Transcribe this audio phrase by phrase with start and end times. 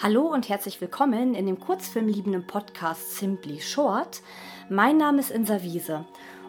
[0.00, 4.20] Hallo und herzlich willkommen in dem kurzfilmliebenden Podcast Simply Short.
[4.68, 6.04] Mein Name ist Insa Wiese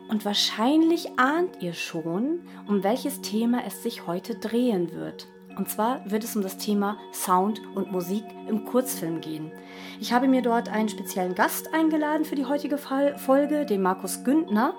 [0.09, 5.27] und wahrscheinlich ahnt ihr schon, um welches Thema es sich heute drehen wird.
[5.55, 9.51] Und zwar wird es um das Thema Sound und Musik im Kurzfilm gehen.
[9.99, 14.73] Ich habe mir dort einen speziellen Gast eingeladen für die heutige Folge, den Markus Güntner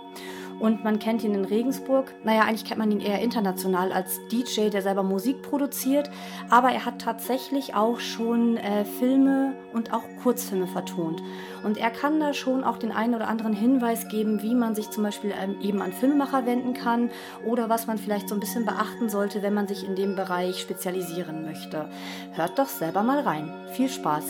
[0.61, 2.12] und man kennt ihn in Regensburg.
[2.25, 6.11] Naja, eigentlich kennt man ihn eher international als DJ, der selber Musik produziert,
[6.51, 11.23] aber er hat tatsächlich auch schon äh, Filme und auch Kurzfilme vertont.
[11.65, 14.91] Und er kann da schon auch den einen oder anderen Hinweis geben, wie man sich
[14.91, 17.10] zum Beispiel ähm, eben an Filmemacher wenden kann
[17.45, 20.60] oder was man vielleicht so ein bisschen beachten sollte, wenn man sich in dem Bereich
[20.60, 21.88] spezialisieren möchte.
[22.32, 23.52] Hört doch selber mal rein.
[23.73, 24.24] Viel Spaß!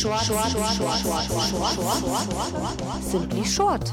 [0.00, 3.92] Short, short, short, short, short, short, Simply Short.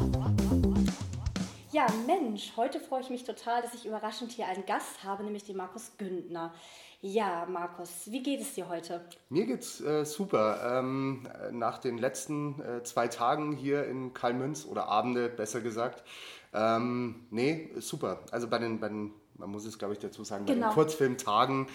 [1.74, 5.44] Ja, Mensch, heute freue ich mich total, dass ich überraschend hier einen Gast habe, nämlich
[5.44, 6.54] den Markus Güntner.
[7.02, 9.02] Ja, Markus, wie geht es dir heute?
[9.28, 10.80] Mir geht's äh, super.
[10.80, 16.06] Ähm, nach den letzten äh, zwei Tagen hier in Kalmünz oder Abende besser gesagt.
[16.54, 18.22] Ähm, nee, super.
[18.32, 20.62] Also bei den, bei den man muss es glaube ich dazu sagen, genau.
[20.62, 21.68] bei den Kurzfilmtagen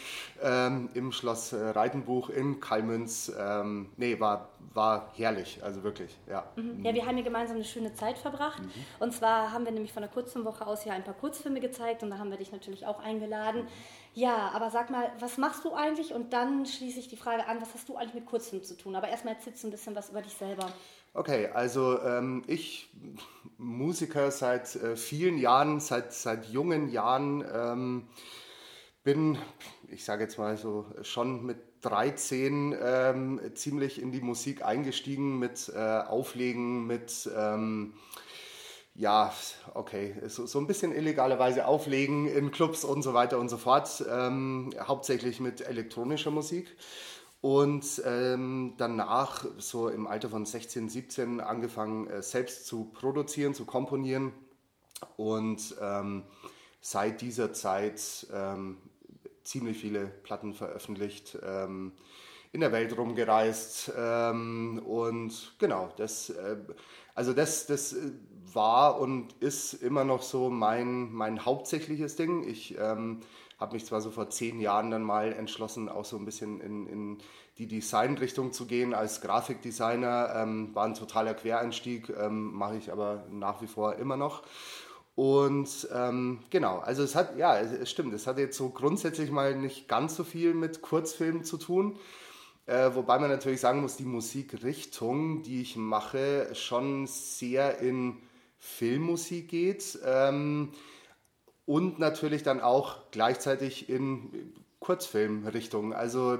[0.43, 3.33] ähm, im Schloss äh, Reitenbuch in Kalmünz.
[3.39, 6.45] Ähm, nee, war, war herrlich, also wirklich, ja.
[6.57, 6.85] Mhm.
[6.85, 8.63] Ja, wir haben hier gemeinsam eine schöne Zeit verbracht.
[8.63, 8.71] Mhm.
[9.01, 12.11] Und zwar haben wir nämlich von der Kurzfilmwoche aus hier ein paar Kurzfilme gezeigt und
[12.11, 13.67] da haben wir dich natürlich auch eingeladen.
[14.15, 16.13] Ja, aber sag mal, was machst du eigentlich?
[16.13, 18.95] Und dann schließe ich die Frage an, was hast du eigentlich mit Kurzfilmen zu tun?
[18.95, 20.71] Aber erstmal erzählst du ein bisschen was über dich selber.
[21.15, 22.91] Okay, also ähm, ich,
[23.59, 28.09] Musiker seit äh, vielen Jahren, seit, seit jungen Jahren, ähm,
[29.05, 29.37] bin,
[29.89, 35.71] ich sage jetzt mal so, schon mit 13 ähm, ziemlich in die Musik eingestiegen, mit
[35.75, 37.93] äh, Auflegen, mit, ähm,
[38.95, 39.35] ja,
[39.75, 44.03] okay, so, so ein bisschen illegalerweise Auflegen in Clubs und so weiter und so fort,
[44.11, 46.75] ähm, hauptsächlich mit elektronischer Musik.
[47.43, 53.65] Und ähm, danach, so im Alter von 16, 17, angefangen äh, selbst zu produzieren, zu
[53.65, 54.33] komponieren.
[55.17, 56.23] Und ähm,
[56.81, 58.77] seit dieser Zeit ähm,
[59.43, 61.93] ziemlich viele Platten veröffentlicht, ähm,
[62.53, 63.93] in der Welt rumgereist.
[63.99, 66.57] Ähm, und genau, das, äh,
[67.17, 68.13] also das, das äh,
[68.53, 72.47] war und ist immer noch so mein, mein hauptsächliches Ding.
[72.47, 73.21] Ich ähm,
[73.63, 76.87] habe mich zwar so vor zehn Jahren dann mal entschlossen, auch so ein bisschen in,
[76.87, 77.19] in
[77.59, 80.35] die Designrichtung zu gehen als Grafikdesigner.
[80.37, 84.43] Ähm, war ein totaler Quereinstieg, ähm, mache ich aber nach wie vor immer noch.
[85.15, 89.55] Und ähm, genau, also es hat, ja, es, stimmt, es hat jetzt so grundsätzlich mal
[89.55, 91.99] nicht ganz so viel mit Kurzfilmen zu tun.
[92.67, 98.17] Äh, wobei man natürlich sagen muss, die Musikrichtung, die ich mache, schon sehr in
[98.59, 99.99] Filmmusik geht.
[100.05, 100.73] Ähm,
[101.67, 105.93] und natürlich dann auch gleichzeitig in Kurzfilmrichtung.
[105.93, 106.39] Also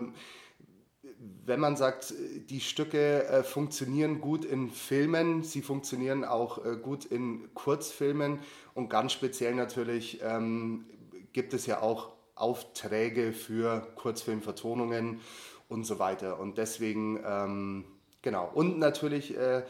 [1.45, 2.15] wenn man sagt,
[2.51, 8.41] die Stücke äh, funktionieren gut in Filmen, sie funktionieren auch äh, gut in Kurzfilmen
[8.75, 10.87] und ganz speziell natürlich ähm,
[11.33, 15.21] gibt es ja auch Aufträge für Kurzfilmvertonungen
[15.69, 16.39] und so weiter.
[16.41, 17.85] Und deswegen, ähm,
[18.23, 18.51] genau.
[18.55, 19.63] Und natürlich äh,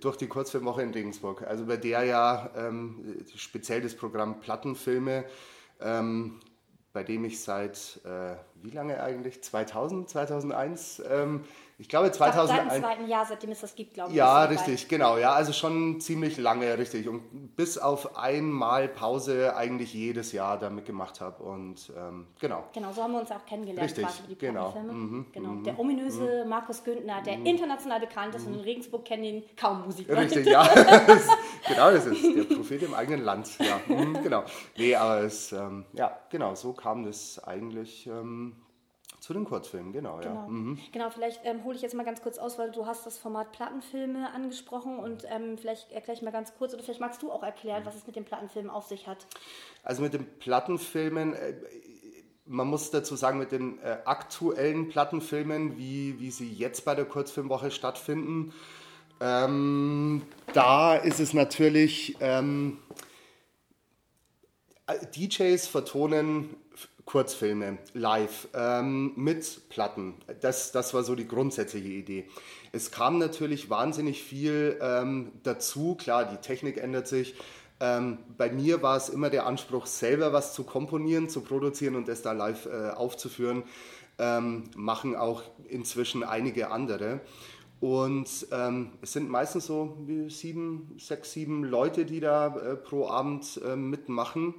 [0.00, 5.24] durch die Kurzfilmwoche in Regensburg, also bei der ja ähm, speziell das Programm Plattenfilme,
[5.80, 6.40] ähm,
[6.92, 9.42] bei dem ich seit, äh, wie lange eigentlich?
[9.42, 11.44] 2000, 2001 ähm,
[11.82, 12.48] ich glaube 2001.
[12.48, 14.16] Seit dem zweiten Jahr, seitdem es das gibt, glaube ich.
[14.16, 15.18] Ja, richtig, genau.
[15.18, 17.08] Ja, also schon ziemlich lange, richtig.
[17.08, 21.42] Und bis auf einmal Pause eigentlich jedes Jahr damit gemacht habe.
[21.42, 22.62] Und ähm, genau.
[22.72, 23.82] Genau, so haben wir uns auch kennengelernt.
[23.82, 24.70] Richtig, quasi die genau.
[24.70, 25.48] Mhm, genau.
[25.48, 25.64] Mhm.
[25.64, 26.50] Der ominöse mhm.
[26.50, 27.46] Markus Güntner, der mhm.
[27.46, 30.16] international bekannt ist und in Regensburg kennen ihn kaum Musiker.
[30.16, 30.62] Richtig, ja.
[31.66, 33.58] genau, das ist der Prophet im eigenen Land.
[33.58, 34.44] Ja, mhm, genau.
[34.76, 38.06] Nee, aber es, ähm, ja, genau, so kam das eigentlich.
[38.06, 38.54] Ähm,
[39.22, 40.34] zu den Kurzfilmen, genau, genau.
[40.34, 40.46] ja.
[40.48, 40.80] Mhm.
[40.90, 43.52] Genau, vielleicht ähm, hole ich jetzt mal ganz kurz aus, weil du hast das Format
[43.52, 47.44] Plattenfilme angesprochen und ähm, vielleicht erkläre ich mal ganz kurz oder vielleicht magst du auch
[47.44, 47.86] erklären, mhm.
[47.86, 49.28] was es mit den Plattenfilmen auf sich hat.
[49.84, 51.54] Also mit den Plattenfilmen, äh,
[52.46, 57.04] man muss dazu sagen, mit den äh, aktuellen Plattenfilmen, wie, wie sie jetzt bei der
[57.04, 58.52] Kurzfilmwoche stattfinden,
[59.20, 62.78] ähm, da ist es natürlich, ähm,
[64.88, 66.56] äh, DJs vertonen
[67.12, 70.14] Kurzfilme live ähm, mit Platten.
[70.40, 72.24] Das, das war so die grundsätzliche Idee.
[72.72, 75.94] Es kam natürlich wahnsinnig viel ähm, dazu.
[75.94, 77.34] Klar, die Technik ändert sich.
[77.80, 82.08] Ähm, bei mir war es immer der Anspruch, selber was zu komponieren, zu produzieren und
[82.08, 83.64] das da live äh, aufzuführen.
[84.18, 87.20] Ähm, machen auch inzwischen einige andere.
[87.78, 89.98] Und ähm, es sind meistens so
[90.28, 94.54] sieben, sechs, sieben Leute, die da äh, pro Abend äh, mitmachen.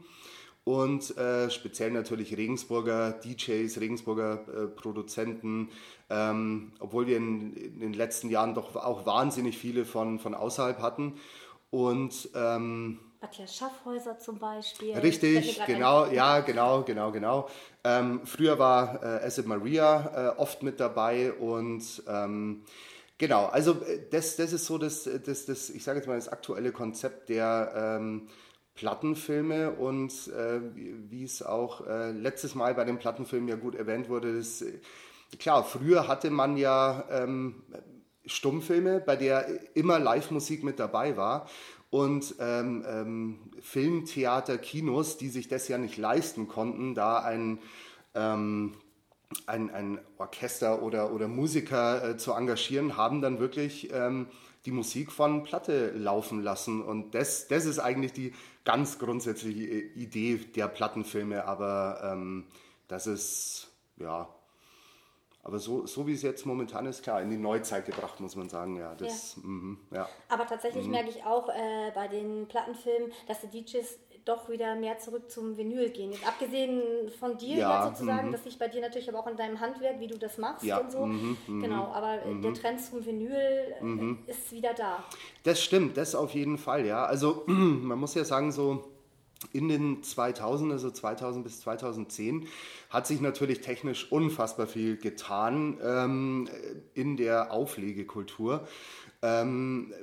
[0.65, 5.69] Und äh, speziell natürlich Regensburger DJs, Regensburger äh, Produzenten,
[6.09, 10.79] ähm, obwohl wir in, in, den letzten Jahren doch auch wahnsinnig viele von, von außerhalb
[10.79, 11.15] hatten.
[11.69, 14.93] Und ähm, Matthias Schaffhäuser zum Beispiel.
[14.97, 17.49] Richtig, genau, ja, genau, genau, genau.
[17.83, 22.63] Ähm, früher war äh, Acid Maria äh, oft mit dabei und ähm,
[23.17, 26.27] genau, also äh, das, das ist so das, das, das ich sage jetzt mal, das
[26.27, 28.27] aktuelle Konzept der ähm,
[28.75, 30.59] Plattenfilme und äh,
[31.09, 34.79] wie es auch äh, letztes Mal bei den Plattenfilmen ja gut erwähnt wurde, ist, äh,
[35.39, 37.63] klar, früher hatte man ja ähm,
[38.25, 41.47] Stummfilme, bei der immer Live-Musik mit dabei war
[41.89, 47.59] und ähm, ähm, Filmtheater, Kinos, die sich das ja nicht leisten konnten, da ein,
[48.15, 48.73] ähm,
[49.45, 54.27] ein, ein Orchester oder, oder Musiker äh, zu engagieren, haben dann wirklich ähm,
[54.65, 56.81] die Musik von Platte laufen lassen.
[56.81, 58.33] Und das, das ist eigentlich die
[58.63, 62.45] ganz grundsätzliche Idee der Plattenfilme, aber ähm,
[62.87, 64.29] das ist, ja,
[65.45, 68.47] aber so, so wie es jetzt momentan ist, klar, in die Neuzeit gebracht, muss man
[68.47, 68.77] sagen.
[68.77, 69.41] Ja, das, ja.
[69.43, 70.09] Mm, ja.
[70.29, 70.91] Aber tatsächlich mm.
[70.91, 75.57] merke ich auch äh, bei den Plattenfilmen, dass die DJs doch wieder mehr zurück zum
[75.57, 76.11] Vinyl gehen.
[76.11, 76.81] Jetzt abgesehen
[77.19, 78.31] von dir ja, sozusagen, mm.
[78.31, 80.77] das liegt bei dir natürlich aber auch in deinem Handwerk, wie du das machst ja,
[80.77, 81.05] und so.
[81.05, 82.41] Mm -hmm, genau, aber -hmm.
[82.41, 84.17] der Trend zum Vinyl -hmm.
[84.27, 85.03] ist wieder da.
[85.43, 87.05] Das stimmt, das auf jeden Fall, ja.
[87.05, 88.93] Also man muss ja sagen, so
[89.51, 92.47] in den 2000, also 2000 bis 2010,
[92.89, 96.49] hat sich natürlich technisch unfassbar viel getan ähm,
[96.93, 98.67] in der Auflegekultur.
[99.21, 99.93] Ähm,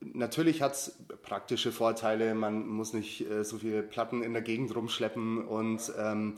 [0.00, 4.74] natürlich hat es praktische Vorteile, man muss nicht äh, so viele Platten in der Gegend
[4.74, 6.36] rumschleppen und ähm,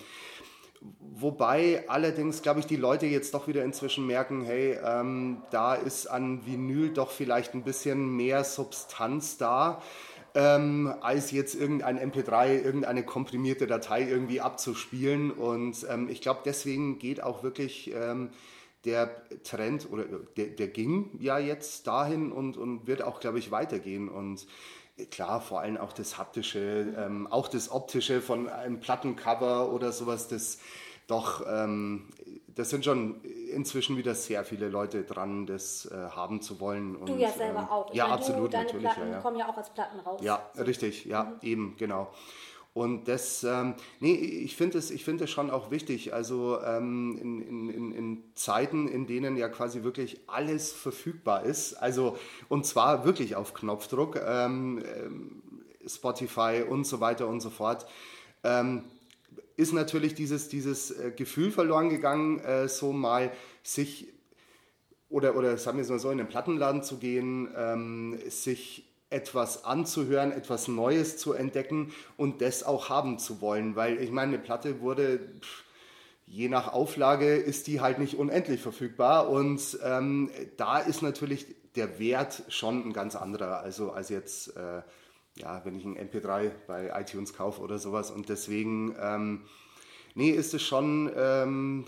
[0.99, 6.07] Wobei allerdings, glaube ich, die Leute jetzt doch wieder inzwischen merken, hey, ähm, da ist
[6.07, 9.81] an Vinyl doch vielleicht ein bisschen mehr Substanz da
[10.35, 15.31] ähm, als jetzt irgendein MP3, irgendeine komprimierte Datei irgendwie abzuspielen.
[15.31, 18.31] Und ähm, ich glaube, deswegen geht auch wirklich ähm,
[18.85, 20.05] der Trend oder
[20.37, 24.09] der, der, ging ja jetzt dahin und, und wird auch, glaube ich, weitergehen.
[24.09, 24.47] Und
[25.11, 30.29] klar, vor allem auch das haptische, ähm, auch das optische von einem Plattencover oder sowas,
[30.29, 30.59] das
[31.07, 32.09] doch ähm,
[32.55, 36.97] das sind schon inzwischen wieder sehr viele Leute dran, das äh, haben zu wollen.
[36.97, 37.91] Und, du ja selber ähm, auch.
[37.91, 38.85] Ich ja, meine, absolut, du, deine natürlich.
[38.85, 39.21] Platten ja, ja.
[39.21, 40.21] kommen ja auch als Platten raus.
[40.23, 40.63] Ja, so.
[40.63, 41.33] richtig, ja, mhm.
[41.43, 42.13] eben, genau.
[42.75, 46.15] Und das, ähm, nee, ich finde es, es schon auch wichtig.
[46.15, 52.17] Also ähm, in, in, in Zeiten, in denen ja quasi wirklich alles verfügbar ist, also
[52.49, 55.43] und zwar wirklich auf Knopfdruck, ähm, ähm
[55.85, 57.87] Spotify und so weiter und so fort.
[58.45, 58.85] Ähm,
[59.57, 63.33] ist natürlich dieses, dieses äh, Gefühl verloren gegangen, äh, so mal
[63.63, 64.09] sich
[65.09, 69.65] oder, oder sagen wir es mal so, in den Plattenladen zu gehen, ähm, sich etwas
[69.65, 73.77] anzuhören, etwas Neues zu entdecken und das auch haben zu wollen.
[73.77, 75.21] Weil ich meine, eine Platte wurde,
[76.27, 81.99] je nach Auflage, ist die halt nicht unendlich verfügbar und ähm, da ist natürlich der
[81.99, 84.83] Wert schon ein ganz anderer, also als jetzt äh,
[85.37, 88.11] ja, wenn ich ein MP3 bei iTunes kaufe oder sowas.
[88.11, 89.45] Und deswegen, ähm,
[90.15, 91.87] nee, ist es schon, ähm,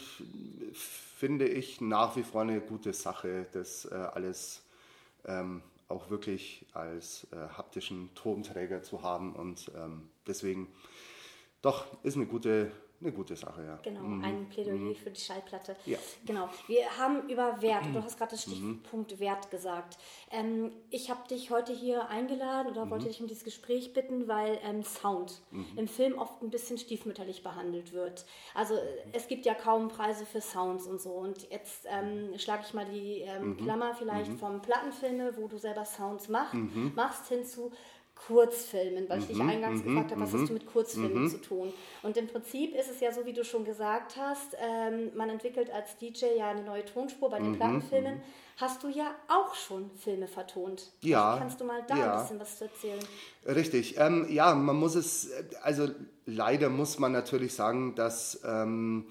[0.73, 4.63] finde ich, nach wie vor eine gute Sache, das äh, alles
[5.27, 5.63] ähm,
[5.95, 9.35] auch wirklich als äh, haptischen Tonträger zu haben.
[9.35, 10.69] Und ähm, deswegen,
[11.63, 12.73] doch, ist eine gute,
[13.05, 13.79] eine gute Sache, ja.
[13.83, 14.25] Genau, mhm.
[14.25, 14.95] ein Plädoyer mhm.
[14.95, 15.77] für die Schallplatte.
[15.87, 15.99] Ja.
[16.27, 16.49] Genau.
[16.67, 18.53] Wir haben über Wert, du hast gerade das mhm.
[18.53, 19.21] Stichpunkt.
[19.21, 19.99] Wert gesagt.
[20.31, 23.09] Ähm, ich habe dich heute hier eingeladen oder wollte mhm.
[23.09, 25.67] dich um dieses Gespräch bitten, weil ähm, Sound mhm.
[25.77, 28.25] im Film oft ein bisschen stiefmütterlich behandelt wird.
[28.55, 28.75] Also
[29.13, 31.11] es gibt ja kaum Preise für Sounds und so.
[31.11, 35.85] Und jetzt ähm, schlage ich mal die ähm, Klammer vielleicht vom Plattenfilme, wo du selber
[35.85, 36.53] Sounds mach,
[36.95, 37.71] machst, hinzu
[38.15, 41.29] Kurzfilmen, weil ich dich mhm, eingangs mhm, gefragt habe, was hast mhm, du mit Kurzfilmen
[41.29, 41.73] zu tun?
[42.03, 45.71] Und im Prinzip ist es ja so, wie du schon gesagt hast, ähm, man entwickelt
[45.71, 48.23] als DJ ja eine neue Tonspur bei den Plattenfilmen.
[48.57, 50.93] Hast du ja auch schon Filme vertont.
[51.01, 51.37] Ja.
[51.39, 53.01] Kannst du mal da ein bisschen was zu erzählen?
[53.47, 53.99] Richtig.
[53.99, 55.31] Ähm, ja, man muss es,
[55.63, 55.89] also
[56.25, 59.07] leider muss man natürlich sagen, dass ähm,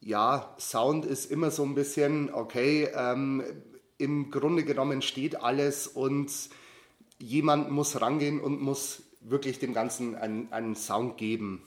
[0.00, 2.90] ja, Sound ist immer so ein bisschen, okay,
[3.96, 6.30] im Grunde genommen steht alles und
[7.18, 11.62] jemand muss rangehen und muss wirklich dem Ganzen einen, einen Sound geben.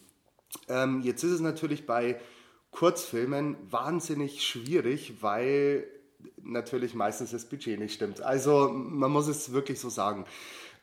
[0.68, 2.20] Ähm, jetzt ist es natürlich bei
[2.72, 5.88] Kurzfilmen wahnsinnig schwierig, weil
[6.42, 8.22] natürlich meistens das Budget nicht stimmt.
[8.22, 10.26] Also man muss es wirklich so sagen.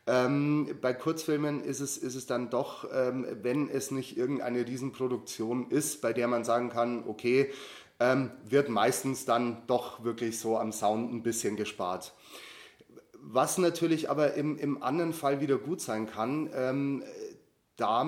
[0.07, 5.71] Ähm, bei Kurzfilmen ist es, ist es dann doch, ähm, wenn es nicht irgendeine Riesenproduktion
[5.71, 7.51] ist, bei der man sagen kann, okay,
[7.99, 12.13] ähm, wird meistens dann doch wirklich so am Sound ein bisschen gespart.
[13.27, 17.03] Was natürlich aber im, im anderen Fall wieder gut sein kann, ähm,
[17.75, 18.05] da,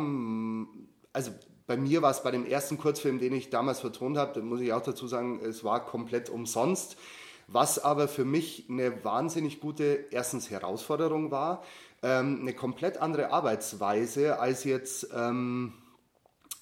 [1.12, 1.32] also
[1.66, 4.62] bei mir war es bei dem ersten Kurzfilm, den ich damals vertont habe, da muss
[4.62, 6.98] ich auch dazu sagen, es war komplett umsonst.
[7.48, 11.64] Was aber für mich eine wahnsinnig gute, erstens Herausforderung war,
[12.04, 15.74] ähm, eine komplett andere Arbeitsweise als jetzt ähm,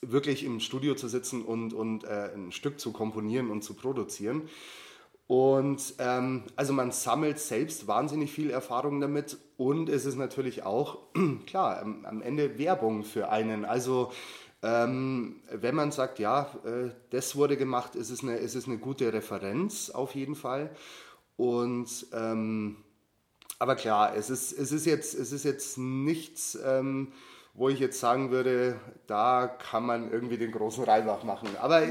[0.01, 4.47] wirklich im Studio zu sitzen und, und äh, ein Stück zu komponieren und zu produzieren.
[5.27, 10.99] Und ähm, also man sammelt selbst wahnsinnig viel Erfahrung damit und es ist natürlich auch,
[11.47, 13.65] klar, am, Ende Werbung für einen.
[13.65, 14.11] Also
[14.61, 18.77] ähm, wenn man sagt, ja, äh, das wurde gemacht, ist es, eine, ist es eine
[18.77, 20.69] gute Referenz auf jeden Fall.
[21.37, 22.77] Und ähm,
[23.57, 27.13] aber klar, es ist, es ist, jetzt, es ist jetzt nichts, ähm,
[27.55, 31.49] wo ich jetzt sagen würde, da kann man irgendwie den großen Reibach machen.
[31.61, 31.83] Aber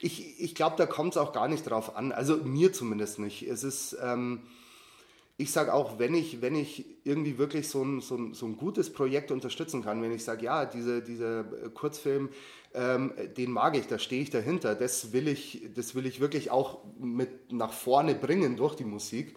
[0.00, 2.10] ich, ich glaube, da kommt es auch gar nicht drauf an.
[2.10, 3.42] Also mir zumindest nicht.
[3.42, 4.42] Es ist, ähm,
[5.36, 8.56] ich sage auch, wenn ich, wenn ich irgendwie wirklich so ein, so, ein, so ein
[8.56, 12.30] gutes Projekt unterstützen kann, wenn ich sage, ja, diese, dieser Kurzfilm,
[12.74, 16.50] ähm, den mag ich, da stehe ich dahinter, das will ich, das will ich wirklich
[16.50, 19.36] auch mit nach vorne bringen durch die Musik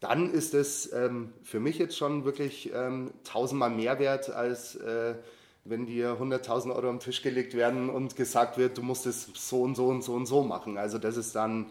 [0.00, 5.14] dann ist es ähm, für mich jetzt schon wirklich ähm, tausendmal mehr wert, als äh,
[5.64, 9.62] wenn dir 100.000 Euro am Tisch gelegt werden und gesagt wird, du musst es so
[9.62, 10.78] und so und so und so machen.
[10.78, 11.66] Also das ist dann,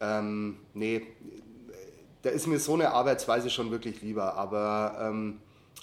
[0.00, 1.06] ähm, nee,
[2.22, 4.34] da ist mir so eine Arbeitsweise schon wirklich lieber.
[4.34, 5.40] Aber, ähm,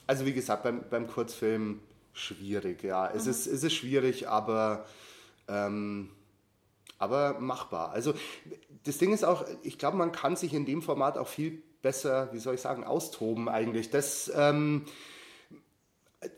[0.08, 1.82] also wie gesagt, beim, beim Kurzfilm
[2.14, 3.10] schwierig, ja.
[3.10, 3.32] Es, mhm.
[3.32, 4.86] ist, es ist schwierig, aber,
[5.48, 6.10] ähm,
[6.98, 7.92] aber machbar.
[7.92, 8.14] Also
[8.84, 12.30] das Ding ist auch, ich glaube, man kann sich in dem Format auch viel besser,
[12.32, 13.90] wie soll ich sagen, austoben eigentlich.
[13.90, 14.86] Das, ähm,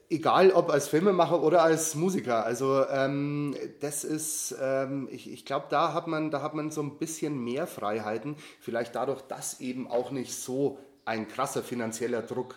[0.10, 2.46] egal ob als Filmemacher oder als Musiker.
[2.46, 6.82] Also ähm, das ist, ähm, ich, ich glaube, da hat man, da hat man so
[6.82, 8.36] ein bisschen mehr Freiheiten.
[8.60, 12.56] Vielleicht dadurch, dass eben auch nicht so ein krasser finanzieller Druck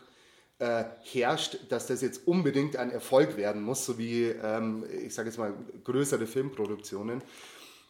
[0.58, 5.28] äh, herrscht, dass das jetzt unbedingt ein Erfolg werden muss, so wie, ähm, ich sage
[5.28, 7.22] jetzt mal, größere Filmproduktionen.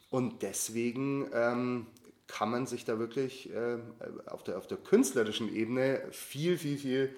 [0.09, 1.87] Und deswegen ähm,
[2.27, 3.77] kann man sich da wirklich äh,
[4.25, 7.15] auf, der, auf der künstlerischen Ebene viel, viel, viel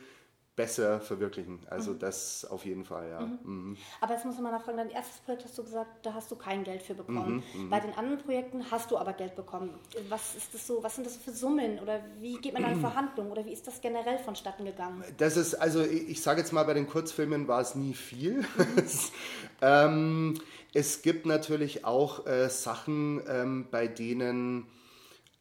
[0.58, 1.60] besser verwirklichen.
[1.70, 2.00] Also mhm.
[2.00, 3.22] das auf jeden Fall, ja.
[3.22, 3.40] Mhm.
[3.44, 3.78] Mhm.
[4.02, 6.36] Aber jetzt muss man mal fragen, dein erstes Projekt hast du gesagt, da hast du
[6.36, 7.44] kein Geld für bekommen.
[7.54, 7.70] Mhm, mhm.
[7.70, 9.76] Bei den anderen Projekten hast du aber Geld bekommen.
[10.10, 12.80] Was ist das so, was sind das für Summen oder wie geht man da in
[12.82, 15.04] Verhandlungen oder wie ist das generell vonstatten gegangen?
[15.18, 18.40] Das ist, also ich, ich sage jetzt mal, bei den Kurzfilmen war es nie viel.
[18.40, 18.84] Mhm.
[19.62, 20.42] ähm,
[20.74, 24.66] es gibt natürlich auch äh, Sachen, ähm, bei denen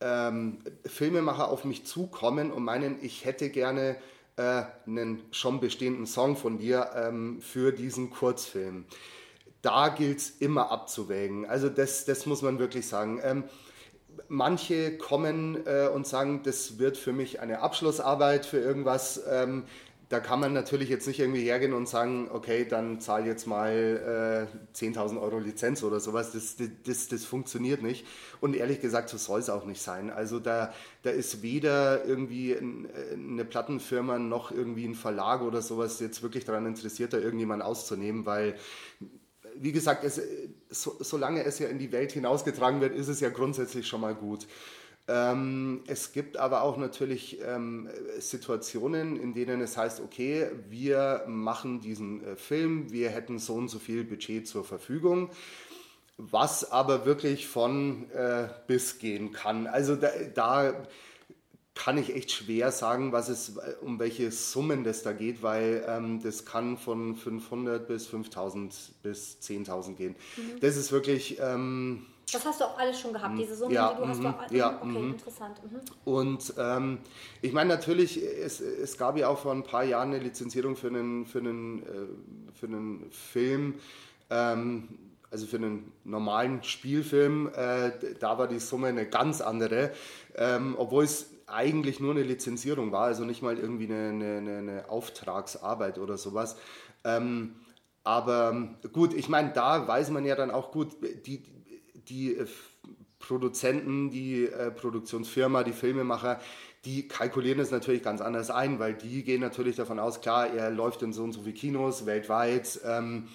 [0.00, 3.97] ähm, Filmemacher auf mich zukommen und meinen, ich hätte gerne
[4.37, 8.85] äh, einen schon bestehenden Song von dir ähm, für diesen Kurzfilm.
[9.62, 11.47] Da gilt es immer abzuwägen.
[11.47, 13.21] Also das, das muss man wirklich sagen.
[13.23, 13.45] Ähm,
[14.29, 19.23] manche kommen äh, und sagen, das wird für mich eine Abschlussarbeit für irgendwas.
[19.29, 19.65] Ähm,
[20.08, 24.48] da kann man natürlich jetzt nicht irgendwie hergehen und sagen, okay, dann zahl jetzt mal
[24.72, 26.30] äh, 10.000 Euro Lizenz oder sowas.
[26.32, 28.06] Das, das, das funktioniert nicht.
[28.40, 30.10] Und ehrlich gesagt, so soll es auch nicht sein.
[30.10, 30.72] Also da,
[31.02, 36.66] da ist weder irgendwie eine Plattenfirma noch irgendwie ein Verlag oder sowas jetzt wirklich daran
[36.66, 38.54] interessiert, da irgendjemand auszunehmen, weil
[39.58, 40.20] wie gesagt, es,
[40.70, 44.14] so, solange es ja in die Welt hinausgetragen wird, ist es ja grundsätzlich schon mal
[44.14, 44.46] gut.
[45.08, 51.80] Ähm, es gibt aber auch natürlich ähm, Situationen, in denen es heißt, okay, wir machen
[51.80, 55.30] diesen äh, Film, wir hätten so und so viel Budget zur Verfügung,
[56.16, 59.68] was aber wirklich von äh, bis gehen kann.
[59.68, 60.86] Also da, da
[61.76, 63.52] kann ich echt schwer sagen, was es,
[63.83, 69.38] um welche Summen das da geht, weil ähm, das kann von 500 bis 5000 bis
[69.42, 70.16] 10.000 gehen.
[70.37, 70.61] Mhm.
[70.61, 71.38] Das ist wirklich...
[71.38, 74.18] Ähm, das hast du auch alles schon gehabt, diese Summen, ja, die du hast.
[74.18, 74.35] Du, mhm.
[74.50, 75.11] ja, okay, mhm.
[75.12, 75.61] interessant.
[75.62, 75.80] Mhm.
[76.04, 76.99] Und ähm,
[77.40, 80.88] ich meine natürlich, es, es gab ja auch vor ein paar Jahren eine Lizenzierung für
[80.88, 83.75] einen, für einen, äh, für einen Film,
[84.30, 84.88] ähm,
[85.30, 89.92] also für einen normalen Spielfilm, äh, da war die Summe eine ganz andere,
[90.37, 94.88] ähm, obwohl es eigentlich nur eine Lizenzierung war, also nicht mal irgendwie eine, eine, eine
[94.88, 96.57] Auftragsarbeit oder sowas.
[97.05, 97.57] Ähm,
[98.03, 101.43] aber gut, ich meine, da weiß man ja dann auch gut, die,
[102.09, 102.47] die äh,
[103.19, 106.41] Produzenten, die äh, Produktionsfirma, die Filmemacher,
[106.85, 110.71] die kalkulieren es natürlich ganz anders ein, weil die gehen natürlich davon aus, klar, er
[110.71, 112.81] läuft in so und so viele Kinos weltweit.
[112.85, 113.29] Ähm,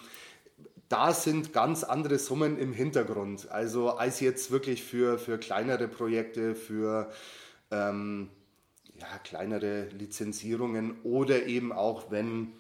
[0.88, 3.50] da sind ganz andere Summen im Hintergrund.
[3.52, 7.12] Also als jetzt wirklich für, für kleinere Projekte, für
[7.72, 8.30] ähm,
[9.00, 12.54] ja, kleinere Lizenzierungen oder eben auch wenn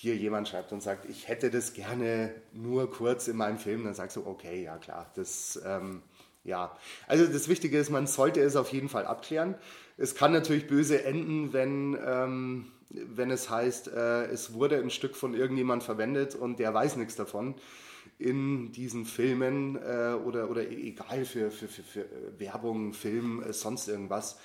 [0.00, 3.94] dir jemand schreibt und sagt, ich hätte das gerne nur kurz in meinem Film, dann
[3.94, 6.02] sagst du, okay, ja klar, das, ähm,
[6.44, 6.76] ja.
[7.06, 9.56] Also das Wichtige ist, man sollte es auf jeden Fall abklären.
[9.96, 15.16] Es kann natürlich böse enden, wenn, ähm, wenn es heißt, äh, es wurde ein Stück
[15.16, 17.56] von irgendjemand verwendet und der weiß nichts davon.
[18.18, 22.06] In diesen Filmen äh, oder, oder egal für, für, für, für
[22.38, 24.38] Werbung, Film, äh, sonst irgendwas,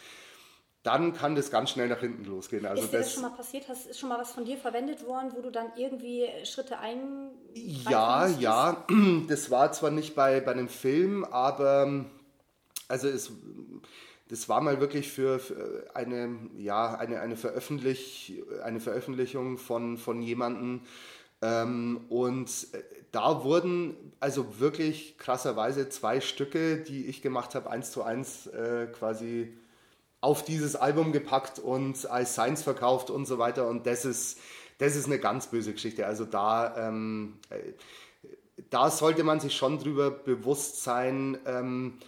[0.84, 2.66] dann kann das ganz schnell nach hinten losgehen.
[2.66, 3.68] Also ist dir das, das, schon mal passiert?
[3.70, 7.30] Hast, ist schon mal was von dir verwendet worden, wo du dann irgendwie Schritte ein...
[7.54, 8.86] Ja, ja.
[9.28, 12.06] Das war zwar nicht bei, bei einem Film, aber
[12.90, 13.32] also es,
[14.28, 20.22] das war mal wirklich für, für eine, ja, eine, eine, Veröffentlich, eine Veröffentlichung von, von
[20.22, 20.82] jemandem.
[21.42, 22.50] Ähm, und
[23.14, 28.88] da wurden also wirklich krasserweise zwei Stücke, die ich gemacht habe, eins zu eins äh,
[28.88, 29.56] quasi
[30.20, 33.68] auf dieses Album gepackt und als Science verkauft und so weiter.
[33.68, 34.40] Und das ist,
[34.80, 36.08] das ist eine ganz böse Geschichte.
[36.08, 37.74] Also da, ähm, äh,
[38.72, 42.00] da sollte man sich schon drüber bewusst sein, ähm,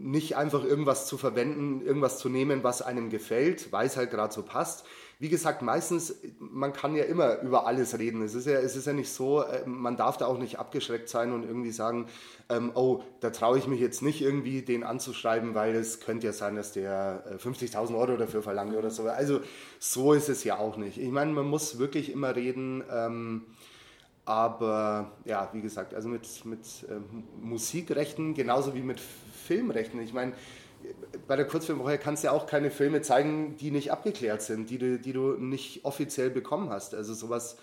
[0.00, 4.32] nicht einfach irgendwas zu verwenden, irgendwas zu nehmen, was einem gefällt, weil es halt gerade
[4.32, 4.84] so passt,
[5.20, 8.22] wie gesagt, meistens, man kann ja immer über alles reden.
[8.22, 11.08] Es ist ja, es ist ja nicht so, äh, man darf da auch nicht abgeschreckt
[11.08, 12.06] sein und irgendwie sagen,
[12.48, 16.32] ähm, oh, da traue ich mich jetzt nicht irgendwie den anzuschreiben, weil es könnte ja
[16.32, 19.08] sein, dass der 50.000 äh, Euro dafür verlangt oder so.
[19.08, 19.40] Also
[19.80, 20.98] so ist es ja auch nicht.
[20.98, 22.84] Ich meine, man muss wirklich immer reden.
[22.88, 23.42] Ähm,
[24.28, 30.02] aber ja, wie gesagt, also mit, mit ähm, Musikrechten genauso wie mit Filmrechten.
[30.02, 30.34] Ich meine,
[31.26, 34.76] bei der Kurzfilmwoche kannst du ja auch keine Filme zeigen, die nicht abgeklärt sind, die
[34.76, 36.94] du, die du nicht offiziell bekommen hast.
[36.94, 37.56] Also sowas,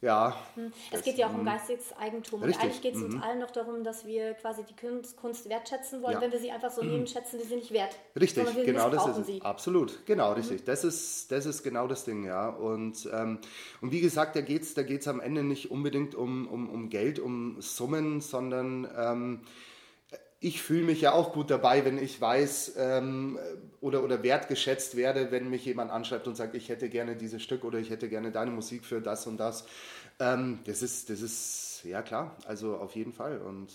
[0.00, 0.36] ja.
[0.54, 0.72] Hm.
[0.90, 1.46] Es geht ja auch um hm.
[1.46, 2.42] geistiges Eigentum.
[2.42, 2.56] Richtig.
[2.56, 3.22] Und eigentlich geht es uns mhm.
[3.22, 6.14] allen noch darum, dass wir quasi die Kunst, Kunst wertschätzen wollen.
[6.14, 6.20] Ja.
[6.20, 7.96] Wenn wir sie einfach so nehmen, schätzen wir sie nicht wert.
[8.18, 9.42] Richtig, genau das ist es.
[9.42, 10.62] Absolut, genau, richtig.
[10.62, 10.66] Mhm.
[10.66, 12.48] Das, ist, das ist genau das Ding, ja.
[12.48, 13.38] Und, ähm,
[13.80, 16.90] und wie gesagt, da geht es da geht's am Ende nicht unbedingt um, um, um
[16.90, 19.40] Geld, um Summen, sondern ähm,
[20.40, 23.38] ich fühle mich ja auch gut dabei, wenn ich weiß ähm,
[23.80, 27.64] oder, oder wertgeschätzt werde, wenn mich jemand anschreibt und sagt, ich hätte gerne dieses Stück
[27.64, 29.64] oder ich hätte gerne deine Musik für das und das.
[30.20, 33.40] Ähm, das, ist, das ist, ja klar, also auf jeden Fall.
[33.40, 33.70] Und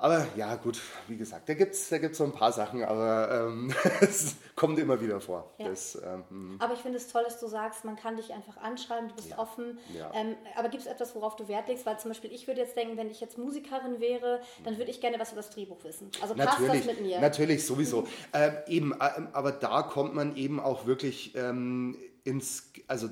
[0.00, 3.48] aber ja, gut, wie gesagt, da gibt es da gibt's so ein paar Sachen, aber
[3.48, 5.52] ähm, es kommt immer wieder vor.
[5.58, 5.68] Ja.
[5.68, 6.56] Das, ähm, hm.
[6.58, 9.30] aber ich finde es toll, dass du sagst, man kann dich einfach anschreiben, du bist
[9.30, 9.38] ja.
[9.38, 9.78] offen.
[9.94, 10.10] Ja.
[10.14, 11.84] Ähm, aber gibt es etwas, worauf du Wert legst?
[11.84, 15.00] Weil zum Beispiel, ich würde jetzt denken, wenn ich jetzt Musikerin wäre, dann würde ich
[15.00, 16.10] gerne was über das Drehbuch wissen.
[16.22, 17.20] Also passt natürlich, das mit mir?
[17.20, 18.06] Natürlich, sowieso.
[18.32, 23.08] Ähm, eben, äh, aber da kommt man eben auch wirklich ähm, ins, also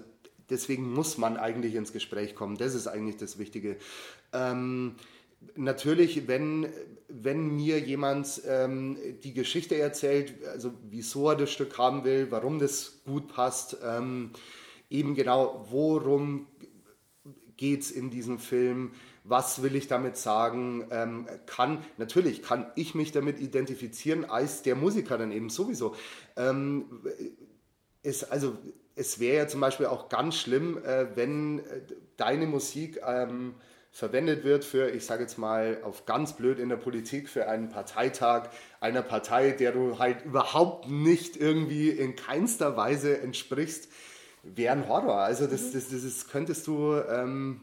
[0.48, 2.56] deswegen muss man eigentlich ins Gespräch kommen.
[2.56, 3.76] Das ist eigentlich das Wichtige.
[4.32, 4.96] Ähm,
[5.54, 6.68] natürlich, wenn,
[7.08, 12.58] wenn mir jemand ähm, die Geschichte erzählt, also wieso er das Stück haben will, warum
[12.58, 14.30] das gut passt, ähm,
[14.90, 16.46] eben genau, worum
[17.56, 18.92] geht es in diesem Film,
[19.24, 24.76] was will ich damit sagen, ähm, kann, natürlich kann ich mich damit identifizieren als der
[24.76, 25.94] Musiker dann eben sowieso.
[26.36, 26.86] Ähm,
[28.02, 28.56] es, also,
[28.94, 31.82] es wäre ja zum Beispiel auch ganz schlimm, äh, wenn äh,
[32.16, 33.54] deine Musik ähm,
[33.90, 37.68] verwendet wird für, ich sage jetzt mal auf ganz blöd in der Politik, für einen
[37.68, 43.88] Parteitag einer Partei, der du halt überhaupt nicht irgendwie in keinster Weise entsprichst,
[44.42, 45.18] wäre ein Horror.
[45.18, 45.72] Also das, mhm.
[45.72, 47.60] das, das ist, könntest du, ähm,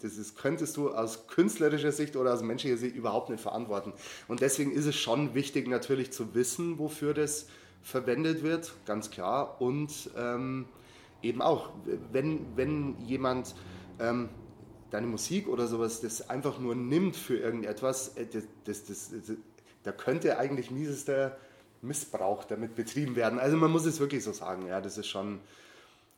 [0.00, 3.92] das ist, könntest du aus künstlerischer Sicht oder aus menschlicher Sicht überhaupt nicht verantworten.
[4.28, 7.46] Und deswegen ist es schon wichtig natürlich zu wissen, wofür das
[7.82, 9.60] verwendet wird, ganz klar.
[9.60, 10.66] Und ähm,
[11.22, 11.70] eben auch,
[12.12, 13.54] wenn, wenn jemand
[14.00, 14.28] ähm,
[14.94, 19.10] deine Musik oder sowas das einfach nur nimmt für irgendetwas, äh, das, das, das,
[19.82, 21.36] da könnte eigentlich miesester
[21.82, 23.38] Missbrauch damit betrieben werden.
[23.38, 25.40] Also man muss es wirklich so sagen, ja, das ist schon,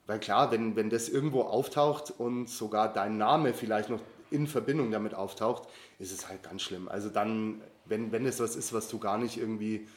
[0.07, 4.91] weil klar, wenn, wenn das irgendwo auftaucht und sogar dein Name vielleicht noch in Verbindung
[4.91, 6.89] damit auftaucht, ist es halt ganz schlimm.
[6.89, 9.89] Also dann, wenn, wenn es was ist, was du gar nicht irgendwie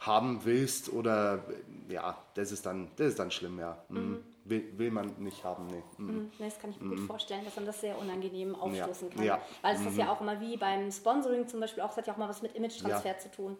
[0.00, 1.44] haben willst oder
[1.88, 3.78] ja, das ist dann, das ist dann schlimm, ja.
[3.88, 4.18] Mhm.
[4.44, 5.66] Will, will man nicht haben.
[5.66, 5.82] Nee.
[5.98, 6.06] Mhm.
[6.06, 6.32] mhm.
[6.38, 6.96] Das kann ich mir mhm.
[6.96, 9.14] gut vorstellen, dass man das sehr unangenehm aufstoßen ja.
[9.14, 9.24] kann.
[9.24, 9.42] Ja.
[9.62, 9.88] Weil es mhm.
[9.88, 12.28] ist ja auch immer wie beim Sponsoring zum Beispiel auch, es hat ja auch mal
[12.28, 13.18] was mit Image-Transfer ja.
[13.18, 13.56] zu tun.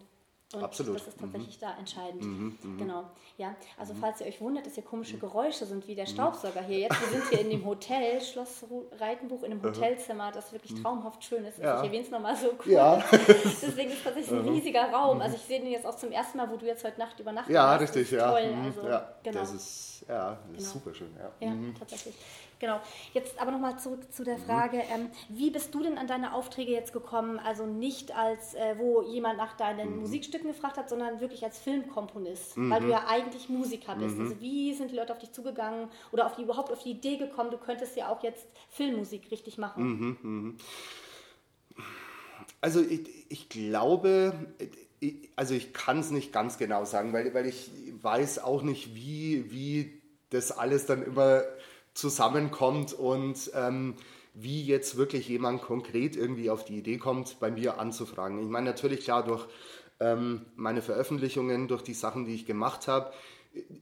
[0.54, 0.96] Und Absolut.
[0.96, 1.60] das ist tatsächlich mhm.
[1.60, 2.22] da entscheidend.
[2.22, 2.78] Mhm, mhm.
[2.78, 3.04] Genau.
[3.38, 6.80] Ja, also falls ihr euch wundert, dass hier komische Geräusche sind, wie der Staubsauger hier
[6.80, 7.00] jetzt.
[7.00, 8.64] Wir sind hier in dem Hotel, Schloss
[8.98, 11.58] Reitenbuch, in einem Hotelzimmer, das wirklich traumhaft schön ist.
[11.58, 11.78] Ja.
[11.78, 12.66] Ich erwähne es nochmal so kurz.
[12.66, 12.96] Ja.
[13.62, 15.20] Deswegen ist es tatsächlich ein riesiger Raum.
[15.20, 17.54] Also ich sehe den jetzt auch zum ersten Mal, wo du jetzt heute Nacht übernachtest.
[17.54, 18.30] Ja, richtig, ja.
[18.30, 18.54] Toll.
[18.64, 19.14] Also, ja.
[19.22, 19.38] Genau.
[19.40, 20.84] Das ist, ja, das ist genau.
[20.84, 21.10] super schön.
[21.16, 22.14] Ja, ja tatsächlich.
[22.62, 22.80] Genau.
[23.12, 24.42] Jetzt aber nochmal zurück zu der mhm.
[24.42, 27.40] Frage, ähm, wie bist du denn an deine Aufträge jetzt gekommen?
[27.40, 30.00] Also nicht als, äh, wo jemand nach deinen mhm.
[30.02, 32.70] Musikstücken gefragt hat, sondern wirklich als Filmkomponist, mhm.
[32.70, 34.16] weil du ja eigentlich Musiker bist.
[34.16, 34.22] Mhm.
[34.22, 37.16] Also wie sind die Leute auf dich zugegangen oder auf die, überhaupt auf die Idee
[37.16, 39.82] gekommen, du könntest ja auch jetzt Filmmusik richtig machen?
[39.82, 40.56] Mhm, mhm.
[42.60, 44.34] Also ich, ich glaube,
[45.34, 49.50] also ich kann es nicht ganz genau sagen, weil, weil ich weiß auch nicht, wie,
[49.50, 51.42] wie das alles dann immer
[51.94, 53.94] zusammenkommt und ähm,
[54.34, 58.40] wie jetzt wirklich jemand konkret irgendwie auf die Idee kommt, bei mir anzufragen.
[58.40, 59.46] Ich meine, natürlich klar, durch
[60.00, 63.12] ähm, meine Veröffentlichungen, durch die Sachen, die ich gemacht habe,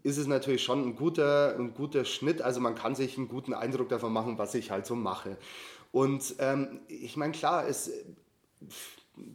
[0.03, 2.43] ist es natürlich schon ein guter, ein guter Schnitt.
[2.43, 5.37] Also man kann sich einen guten Eindruck davon machen, was ich halt so mache.
[5.93, 7.91] Und ähm, ich meine, klar, es,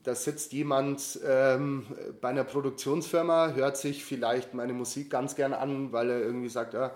[0.03, 1.85] da sitzt jemand ähm,
[2.21, 6.73] bei einer Produktionsfirma, hört sich vielleicht meine Musik ganz gern an, weil er irgendwie sagt,
[6.73, 6.95] ja,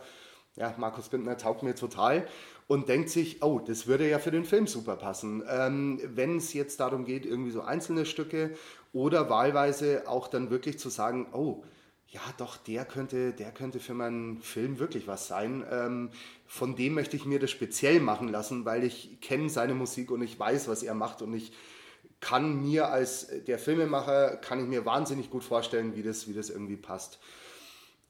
[0.59, 2.27] ja Markus Bindner taugt mir total
[2.67, 5.41] und denkt sich, oh, das würde ja für den Film super passen.
[5.49, 8.51] Ähm, Wenn es jetzt darum geht, irgendwie so einzelne Stücke
[8.93, 11.63] oder wahlweise auch dann wirklich zu sagen, oh,
[12.09, 15.63] ja, doch, der könnte, der könnte für meinen Film wirklich was sein.
[15.71, 16.09] Ähm,
[16.45, 20.21] von dem möchte ich mir das speziell machen lassen, weil ich kenne seine Musik und
[20.21, 21.53] ich weiß, was er macht und ich
[22.19, 26.49] kann mir als der Filmemacher, kann ich mir wahnsinnig gut vorstellen, wie das, wie das
[26.49, 27.19] irgendwie passt.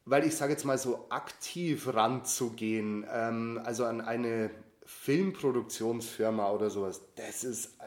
[0.06, 4.50] Weil ich sage jetzt mal so, aktiv ranzugehen, ähm, also an eine
[4.86, 7.78] Filmproduktionsfirma oder sowas, das ist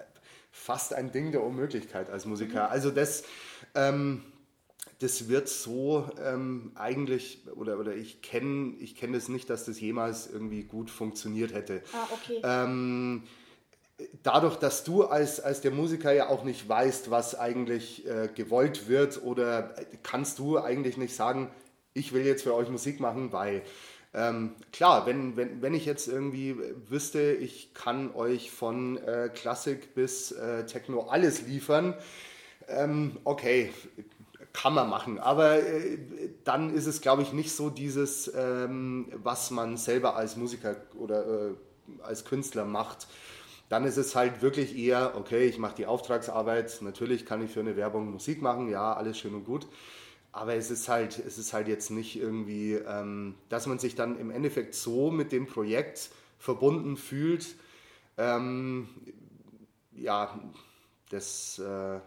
[0.50, 2.66] fast ein Ding der Unmöglichkeit als Musiker.
[2.66, 2.72] Mhm.
[2.72, 3.24] Also das...
[3.74, 4.22] Ähm,
[4.98, 9.80] das wird so ähm, eigentlich, oder, oder ich kenne ich kenn das nicht, dass das
[9.80, 11.82] jemals irgendwie gut funktioniert hätte.
[11.92, 12.40] Ah, okay.
[12.44, 13.24] Ähm,
[14.22, 18.88] dadurch, dass du als, als der Musiker ja auch nicht weißt, was eigentlich äh, gewollt
[18.88, 21.50] wird, oder kannst du eigentlich nicht sagen,
[21.94, 23.62] ich will jetzt für euch Musik machen, weil
[24.14, 26.56] ähm, klar, wenn, wenn, wenn ich jetzt irgendwie
[26.88, 31.94] wüsste, ich kann euch von äh, Klassik bis äh, Techno alles liefern,
[32.68, 33.70] ähm, okay,
[34.52, 35.98] kann man machen, aber äh,
[36.44, 41.48] dann ist es, glaube ich, nicht so dieses, ähm, was man selber als Musiker oder
[41.50, 41.54] äh,
[42.02, 43.06] als Künstler macht.
[43.70, 47.60] Dann ist es halt wirklich eher, okay, ich mache die Auftragsarbeit, natürlich kann ich für
[47.60, 49.66] eine Werbung Musik machen, ja, alles schön und gut.
[50.32, 54.18] Aber es ist halt, es ist halt jetzt nicht irgendwie, ähm, dass man sich dann
[54.18, 57.54] im Endeffekt so mit dem Projekt verbunden fühlt.
[58.16, 58.88] Ähm,
[59.94, 60.40] ja,
[61.10, 62.00] das, äh,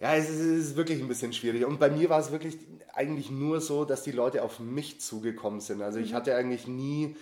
[0.00, 1.64] ja, es ist, es ist, wirklich ein bisschen schwierig.
[1.64, 2.58] Und bei mir war es wirklich
[2.92, 5.80] eigentlich nur so, dass die Leute auf mich zugekommen sind.
[5.80, 6.16] Also ich mhm.
[6.16, 7.16] hatte eigentlich nie,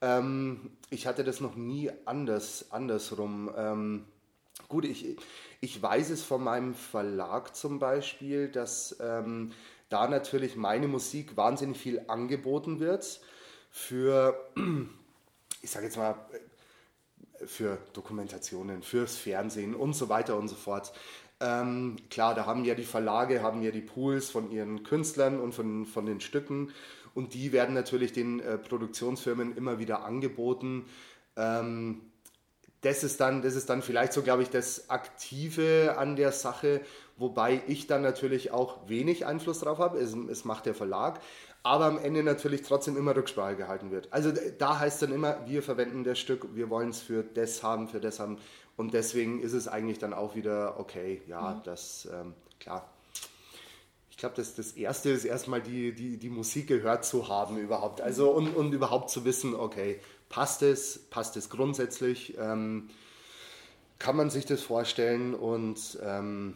[0.00, 3.50] ähm, ich hatte das noch nie anders, andersrum.
[3.56, 4.04] Ähm,
[4.68, 5.16] gut, ich,
[5.60, 9.52] ich weiß es von meinem Verlag zum Beispiel, dass ähm,
[9.88, 13.20] da natürlich meine Musik wahnsinnig viel angeboten wird
[13.70, 14.50] für,
[15.62, 16.14] ich sage jetzt mal,
[17.44, 20.92] für Dokumentationen, fürs Fernsehen und so weiter und so fort.
[21.38, 25.52] Ähm, klar, da haben ja die Verlage, haben ja die Pools von ihren Künstlern und
[25.52, 26.72] von, von den Stücken
[27.14, 30.86] und die werden natürlich den äh, Produktionsfirmen immer wieder angeboten.
[31.36, 32.00] Ähm,
[32.86, 36.80] das ist dann, das ist dann vielleicht so, glaube ich, das Aktive an der Sache,
[37.16, 39.98] wobei ich dann natürlich auch wenig Einfluss drauf habe.
[39.98, 41.20] Es, es macht der Verlag,
[41.64, 44.12] aber am Ende natürlich trotzdem immer Rücksprache gehalten wird.
[44.12, 47.88] Also da heißt dann immer, wir verwenden das Stück, wir wollen es für das haben,
[47.88, 48.38] für das haben.
[48.76, 51.62] Und deswegen ist es eigentlich dann auch wieder okay, ja, mhm.
[51.64, 52.88] das, ähm, klar.
[54.10, 58.00] Ich glaube, das, das Erste ist erstmal die, die, die Musik gehört zu haben überhaupt.
[58.00, 62.88] Also und, und überhaupt zu wissen, okay, passt es, passt es grundsätzlich, ähm,
[63.98, 65.34] kann man sich das vorstellen?
[65.34, 66.54] Und ähm,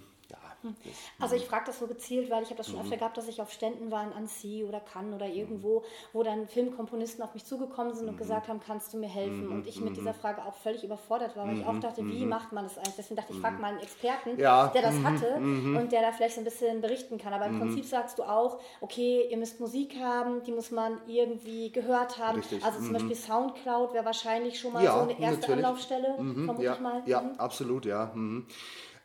[0.62, 0.74] hm.
[1.18, 2.82] Also ich frage das so gezielt, weil ich habe das schon mhm.
[2.82, 6.46] öfter gehabt, dass ich auf Ständen war in Annecy oder Cannes oder irgendwo, wo dann
[6.48, 8.18] Filmkomponisten auf mich zugekommen sind und mhm.
[8.18, 9.46] gesagt haben, kannst du mir helfen?
[9.46, 9.52] Mhm.
[9.52, 12.52] Und ich mit dieser Frage auch völlig überfordert war, weil ich auch dachte, wie macht
[12.52, 12.96] man das eigentlich?
[12.96, 14.68] Deswegen dachte ich, ich frage mal einen Experten, ja.
[14.68, 17.32] der das hatte und der da vielleicht so ein bisschen berichten kann.
[17.32, 21.70] Aber im Prinzip sagst du auch, okay, ihr müsst Musik haben, die muss man irgendwie
[21.72, 22.38] gehört haben.
[22.38, 22.64] Richtig.
[22.64, 25.64] Also zum Beispiel Soundcloud wäre wahrscheinlich schon mal ja, so eine erste natürlich.
[25.64, 27.02] Anlaufstelle, vermute ja, ich mal.
[27.06, 28.12] Ja, absolut, ja.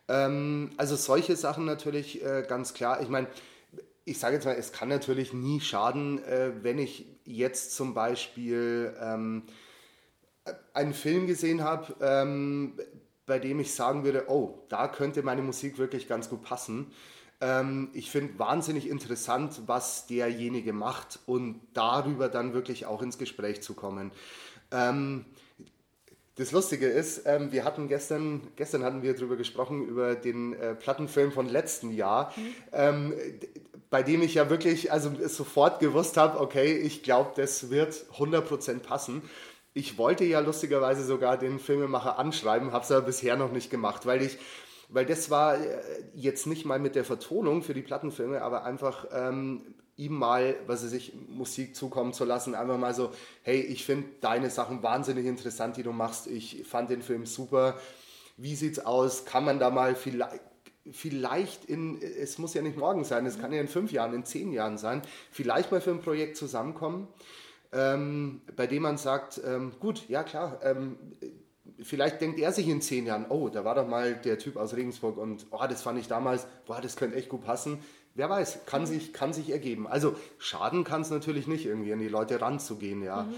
[0.08, 3.02] Ähm, also solche Sachen natürlich äh, ganz klar.
[3.02, 3.28] Ich meine,
[4.06, 8.96] ich sage jetzt mal, es kann natürlich nie schaden, äh, wenn ich jetzt zum Beispiel
[9.02, 9.44] ähm,
[10.74, 12.74] einen Film gesehen habe, ähm,
[13.26, 16.92] bei dem ich sagen würde, oh, da könnte meine Musik wirklich ganz gut passen.
[17.42, 23.64] Ähm, ich finde wahnsinnig interessant, was derjenige macht und darüber dann wirklich auch ins Gespräch
[23.64, 24.12] zu kommen.
[24.72, 25.26] Ähm,
[26.36, 30.76] das Lustige ist, ähm, wir hatten gestern, gestern hatten wir darüber gesprochen, über den äh,
[30.76, 32.56] Plattenfilm von letzten Jahr, mhm.
[32.74, 33.14] ähm,
[33.90, 38.80] bei dem ich ja wirklich also sofort gewusst habe, okay, ich glaube, das wird 100%
[38.80, 39.22] passen.
[39.74, 44.06] Ich wollte ja lustigerweise sogar den Filmemacher anschreiben, habe es aber bisher noch nicht gemacht,
[44.06, 44.38] weil ich
[44.90, 45.82] weil das war äh,
[46.14, 50.84] jetzt nicht mal mit der Vertonung für die Plattenfilme, aber einfach ähm, ihm mal, was
[50.84, 53.12] er sich Musik zukommen zu lassen, einfach mal so,
[53.44, 56.28] hey, ich finde deine Sachen wahnsinnig interessant, die du machst.
[56.28, 57.78] Ich fand den Film super.
[58.38, 59.26] Wie sieht's aus?
[59.26, 60.42] Kann man da mal vielleicht
[60.92, 64.24] vielleicht in, es muss ja nicht morgen sein, es kann ja in fünf Jahren, in
[64.24, 67.08] zehn Jahren sein, vielleicht mal für ein Projekt zusammenkommen.
[67.74, 70.98] ähm, bei dem man sagt, ähm, gut, ja klar, ähm,
[71.82, 74.76] vielleicht denkt er sich in zehn Jahren, oh, da war doch mal der Typ aus
[74.76, 77.80] Regensburg und oh, das fand ich damals, boah, das könnte echt gut passen.
[78.14, 78.88] Wer weiß, kann mhm.
[78.88, 79.88] sich, kann sich ergeben.
[79.88, 83.24] Also schaden kann es natürlich nicht, irgendwie an die Leute ranzugehen, ja.
[83.24, 83.36] Mhm.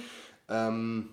[0.50, 1.10] Ähm,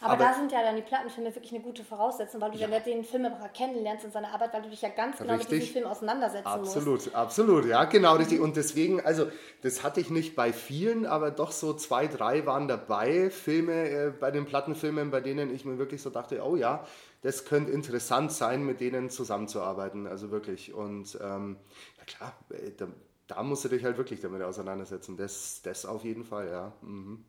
[0.00, 2.68] aber, aber, da sind ja dann die Plattenfilme wirklich eine gute Voraussetzung, weil du ja,
[2.68, 5.50] ja den Filmemacher kennenlernst in seiner Arbeit, weil du dich ja ganz genau richtig.
[5.50, 7.14] mit diesem Film auseinandersetzen absolut, musst.
[7.14, 8.40] Absolut, absolut, ja, genau richtig.
[8.40, 9.30] Und deswegen, also
[9.62, 14.10] das hatte ich nicht bei vielen, aber doch so zwei, drei waren dabei, Filme äh,
[14.10, 16.84] bei den Plattenfilmen, bei denen ich mir wirklich so dachte, oh ja,
[17.22, 20.72] das könnte interessant sein, mit denen zusammenzuarbeiten, also wirklich.
[20.74, 21.56] Und ähm,
[21.98, 22.86] ja klar, äh, da,
[23.26, 26.72] da, musst du dich halt wirklich damit auseinandersetzen, das, das auf jeden Fall, ja.
[26.82, 27.24] Mhm.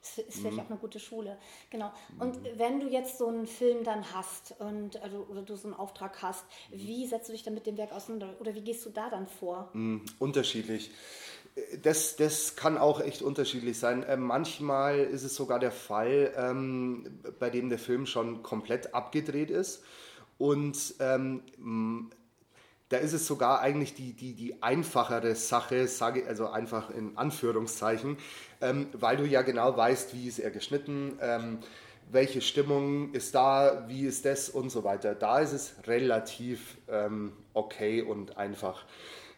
[0.00, 0.62] Das ist vielleicht mhm.
[0.62, 1.36] auch eine gute Schule.
[1.68, 1.92] Genau.
[2.18, 2.48] Und mhm.
[2.56, 6.22] wenn du jetzt so einen Film dann hast und also, oder du so einen Auftrag
[6.22, 9.10] hast, wie setzt du dich dann mit dem Werk auseinander oder wie gehst du da
[9.10, 9.68] dann vor?
[9.74, 10.04] Mhm.
[10.18, 10.90] Unterschiedlich.
[11.82, 14.02] Das, das kann auch echt unterschiedlich sein.
[14.04, 19.50] Äh, manchmal ist es sogar der Fall, ähm, bei dem der Film schon komplett abgedreht
[19.50, 19.82] ist
[20.38, 21.42] und ähm,
[22.90, 28.18] da ist es sogar eigentlich die, die, die einfachere Sache, sage also einfach in Anführungszeichen,
[28.60, 31.58] ähm, weil du ja genau weißt, wie ist er geschnitten, ähm,
[32.10, 35.14] welche Stimmung ist da, wie ist das und so weiter.
[35.14, 38.84] Da ist es relativ ähm, okay und einfach.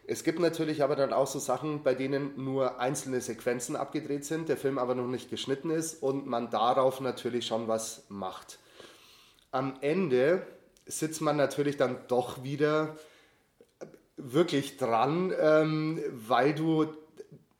[0.07, 4.49] Es gibt natürlich aber dann auch so Sachen, bei denen nur einzelne Sequenzen abgedreht sind,
[4.49, 8.57] der Film aber noch nicht geschnitten ist und man darauf natürlich schon was macht.
[9.51, 10.45] Am Ende
[10.87, 12.97] sitzt man natürlich dann doch wieder
[14.17, 16.87] wirklich dran, ähm, weil du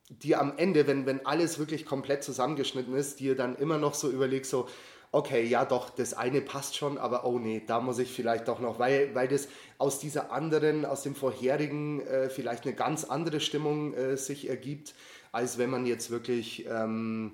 [0.09, 4.09] dir am Ende, wenn, wenn alles wirklich komplett zusammengeschnitten ist, dir dann immer noch so
[4.09, 4.67] überlegst, so,
[5.11, 8.59] okay, ja doch, das eine passt schon, aber oh nee, da muss ich vielleicht doch
[8.59, 13.39] noch, weil, weil das aus dieser anderen, aus dem vorherigen äh, vielleicht eine ganz andere
[13.39, 14.95] Stimmung äh, sich ergibt,
[15.31, 17.33] als wenn man jetzt wirklich ähm,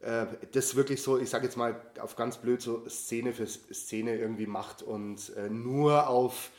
[0.00, 4.16] äh, das wirklich so, ich sage jetzt mal auf ganz blöd, so Szene für Szene
[4.16, 6.50] irgendwie macht und äh, nur auf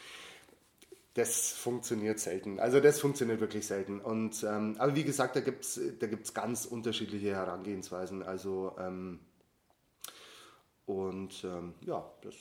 [1.19, 2.59] das funktioniert selten.
[2.59, 3.99] Also das funktioniert wirklich selten.
[3.99, 8.23] Und, ähm, aber wie gesagt, da gibt es da gibt's ganz unterschiedliche Herangehensweisen.
[8.23, 9.19] Also ähm,
[10.85, 12.35] und ähm, ja, das.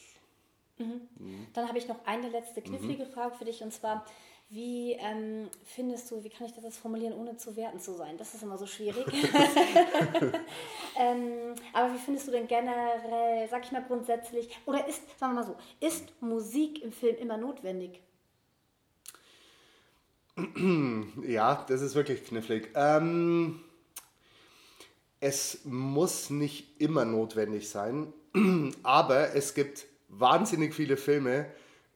[0.79, 1.09] Mhm.
[1.19, 1.47] Mhm.
[1.53, 3.11] Dann habe ich noch eine letzte knifflige mhm.
[3.11, 4.07] Frage für dich und zwar,
[4.49, 8.17] wie ähm, findest du, wie kann ich das jetzt formulieren, ohne zu werten zu sein?
[8.17, 9.05] Das ist immer so schwierig.
[10.97, 15.41] ähm, aber wie findest du denn generell, sag ich mal grundsätzlich, oder ist, sagen wir
[15.43, 18.01] mal so, ist Musik im Film immer notwendig?
[21.27, 22.71] Ja, das ist wirklich knifflig.
[22.75, 23.61] Ähm,
[25.21, 28.13] es muss nicht immer notwendig sein,
[28.83, 31.47] aber es gibt wahnsinnig viele Filme,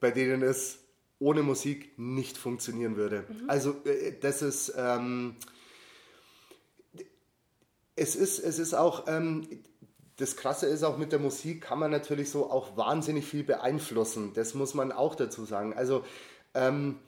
[0.00, 0.78] bei denen es
[1.18, 3.24] ohne Musik nicht funktionieren würde.
[3.28, 3.48] Mhm.
[3.48, 5.36] Also äh, das ist, ähm,
[7.94, 9.46] es ist, es ist auch, ähm,
[10.16, 14.32] das Krasse ist auch mit der Musik kann man natürlich so auch wahnsinnig viel beeinflussen.
[14.34, 15.74] Das muss man auch dazu sagen.
[15.74, 16.04] Also
[16.54, 16.98] ähm,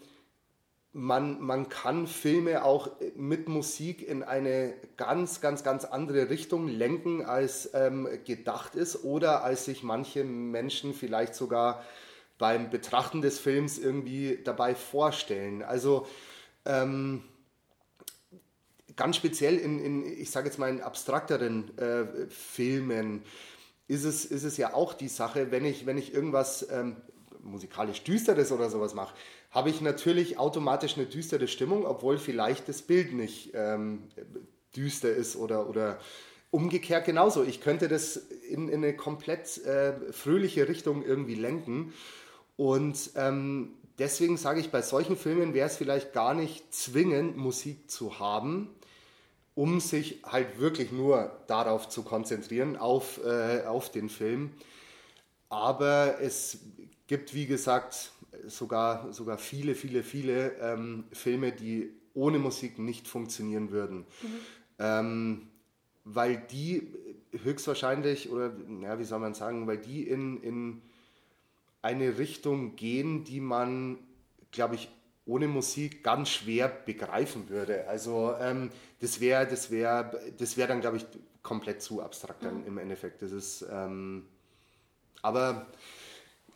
[0.94, 7.24] man, man kann Filme auch mit Musik in eine ganz, ganz, ganz andere Richtung lenken,
[7.24, 11.84] als ähm, gedacht ist oder als sich manche Menschen vielleicht sogar
[12.38, 15.64] beim Betrachten des Films irgendwie dabei vorstellen.
[15.64, 16.06] Also
[16.64, 17.24] ähm,
[18.94, 23.24] ganz speziell in, in, ich sage jetzt mal, in abstrakteren äh, Filmen
[23.88, 26.96] ist es, ist es ja auch die Sache, wenn ich, wenn ich irgendwas ähm,
[27.40, 29.14] musikalisch Düsteres oder sowas mache,
[29.54, 34.02] habe ich natürlich automatisch eine düstere Stimmung, obwohl vielleicht das Bild nicht ähm,
[34.74, 36.00] düster ist oder, oder
[36.50, 37.44] umgekehrt genauso.
[37.44, 41.94] Ich könnte das in, in eine komplett äh, fröhliche Richtung irgendwie lenken.
[42.56, 47.88] Und ähm, deswegen sage ich, bei solchen Filmen wäre es vielleicht gar nicht zwingend, Musik
[47.88, 48.74] zu haben,
[49.54, 54.50] um sich halt wirklich nur darauf zu konzentrieren, auf, äh, auf den Film.
[55.48, 56.58] Aber es
[57.06, 58.10] gibt, wie gesagt,
[58.46, 63.98] sogar, sogar viele, viele, viele ähm, Filme, die ohne Musik nicht funktionieren würden.
[63.98, 64.28] Mhm.
[64.78, 65.48] Ähm,
[66.04, 66.92] weil die
[67.42, 70.82] höchstwahrscheinlich, oder ja, wie soll man sagen, weil die in, in
[71.82, 73.98] eine Richtung gehen, die man,
[74.52, 74.88] glaube ich,
[75.26, 77.88] ohne Musik ganz schwer begreifen würde.
[77.88, 78.70] Also ähm,
[79.00, 81.06] das wäre das wär, das wär dann, glaube ich,
[81.42, 82.66] komplett zu abstrakt dann mhm.
[82.66, 83.22] im Endeffekt.
[83.22, 84.26] Das ist, ähm,
[85.22, 85.66] aber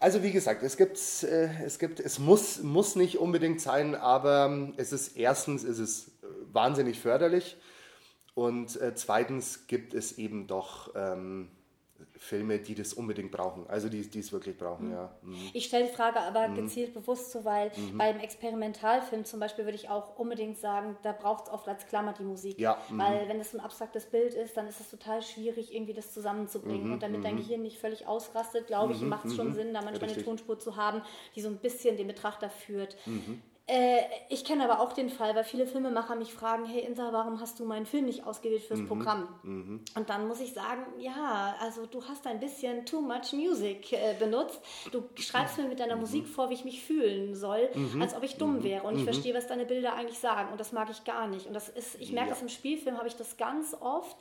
[0.01, 4.47] also wie gesagt, es gibt, äh, es gibt, es muss, muss nicht unbedingt sein, aber
[4.47, 7.57] ähm, es ist erstens ist es äh, wahnsinnig förderlich
[8.35, 11.51] und äh, zweitens gibt es eben doch ähm,
[12.17, 14.93] Filme, die das unbedingt brauchen, also die, die es wirklich brauchen, mhm.
[14.93, 15.13] ja.
[15.23, 15.51] Mhm.
[15.53, 16.55] Ich stelle die Frage aber mhm.
[16.55, 17.99] gezielt bewusst so, weil mhm.
[17.99, 22.13] beim Experimentalfilm zum Beispiel würde ich auch unbedingt sagen, da braucht es oft als Klammer
[22.13, 22.59] die Musik.
[22.59, 22.79] Ja.
[22.89, 22.99] Mhm.
[22.99, 26.89] Weil wenn es ein abstraktes Bild ist, dann ist es total schwierig, irgendwie das zusammenzubringen.
[26.89, 26.93] Mhm.
[26.95, 30.05] Und damit dein Gehirn nicht völlig ausrastet, glaube ich, macht es schon Sinn, da manchmal
[30.05, 30.19] Richtig.
[30.19, 31.03] eine Tonspur zu haben,
[31.35, 32.97] die so ein bisschen den Betrachter führt.
[33.71, 34.01] Äh,
[34.31, 37.61] ich kenne aber auch den Fall, weil viele Filmemacher mich fragen, hey Insa, warum hast
[37.61, 38.89] du meinen Film nicht ausgewählt fürs mhm.
[38.89, 39.29] Programm?
[39.43, 39.85] Mhm.
[39.95, 44.15] Und dann muss ich sagen, ja, also du hast ein bisschen too much music äh,
[44.19, 44.59] benutzt.
[44.91, 46.01] Du schreibst mir mit deiner mhm.
[46.01, 48.01] Musik vor, wie ich mich fühlen soll, mhm.
[48.01, 48.63] als ob ich dumm mhm.
[48.63, 48.87] wäre.
[48.87, 49.13] Und ich mhm.
[49.13, 50.51] verstehe, was deine Bilder eigentlich sagen.
[50.51, 51.47] Und das mag ich gar nicht.
[51.47, 52.35] Und das ist, ich merke ja.
[52.35, 54.17] das im Spielfilm, habe ich das ganz oft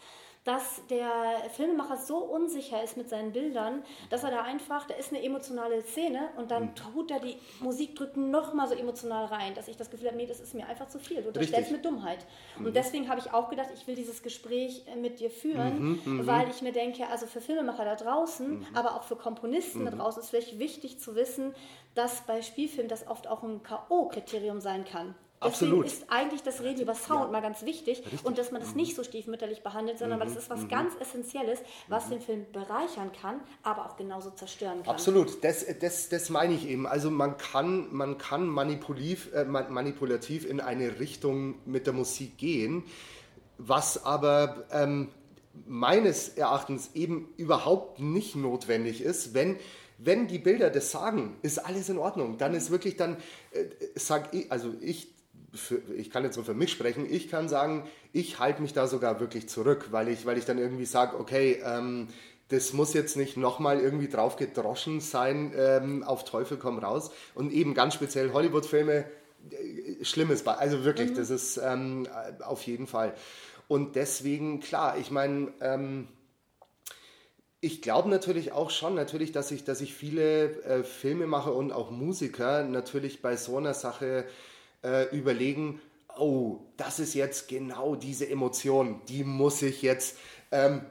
[0.47, 1.11] dass der
[1.51, 5.81] Filmemacher so unsicher ist mit seinen Bildern, dass er da einfach, da ist eine emotionale
[5.81, 6.75] Szene und dann mhm.
[6.75, 10.15] tut er die Musik drückt noch mal so emotional rein, dass ich das Gefühl habe,
[10.15, 11.21] nee, das ist mir einfach zu viel.
[11.21, 12.25] Du unterstellst mit Dummheit.
[12.57, 12.67] Mhm.
[12.67, 16.01] Und deswegen habe ich auch gedacht, ich will dieses Gespräch äh, mit dir führen, mhm,
[16.05, 18.67] mhm, weil ich mir denke, also für Filmemacher da draußen, mhm.
[18.73, 19.99] aber auch für Komponisten da mhm.
[19.99, 21.53] draußen ist vielleicht wichtig zu wissen,
[21.93, 25.13] dass bei Spielfilmen das oft auch ein K.O.-Kriterium sein kann.
[25.43, 27.31] Deswegen ist eigentlich das Reden über Sound ja.
[27.31, 28.25] mal ganz wichtig Richtig.
[28.25, 30.23] und dass man das nicht so stiefmütterlich behandelt, sondern mhm.
[30.23, 30.69] weil es ist was mhm.
[30.69, 32.11] ganz Essentielles, was mhm.
[32.11, 34.95] den Film bereichern kann, aber auch genauso zerstören kann.
[34.95, 36.87] Absolut, das, das, das meine ich eben.
[36.87, 42.83] Also man kann, man kann manipulativ, äh, manipulativ in eine Richtung mit der Musik gehen,
[43.59, 45.09] was aber ähm,
[45.67, 49.57] meines Erachtens eben überhaupt nicht notwendig ist, wenn
[49.99, 52.37] wenn die Bilder das sagen, ist alles in Ordnung.
[52.37, 53.17] Dann ist wirklich dann,
[53.51, 55.16] äh, sag ich, also ich
[55.57, 58.87] für, ich kann jetzt so für mich sprechen, ich kann sagen, ich halte mich da
[58.87, 62.07] sogar wirklich zurück, weil ich, weil ich dann irgendwie sage, okay, ähm,
[62.49, 67.11] das muss jetzt nicht nochmal irgendwie drauf gedroschen sein, ähm, auf Teufel komm raus.
[67.35, 69.05] Und eben ganz speziell Hollywood-Filme,
[69.51, 71.15] äh, schlimmes, also wirklich, mhm.
[71.15, 72.07] das ist ähm,
[72.39, 73.13] auf jeden Fall.
[73.67, 76.07] Und deswegen, klar, ich meine, ähm,
[77.59, 81.91] ich glaube natürlich auch schon, natürlich, dass ich, dass ich viele äh, Filmemacher und auch
[81.91, 84.25] Musiker natürlich bei so einer Sache
[84.83, 85.79] äh, überlegen,
[86.17, 90.17] oh, das ist jetzt genau diese Emotion, die muss ich jetzt,
[90.51, 90.81] ähm,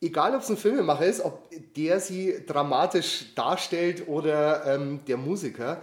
[0.00, 5.82] egal ob es ein Filmemacher ist, ob der sie dramatisch darstellt oder ähm, der Musiker.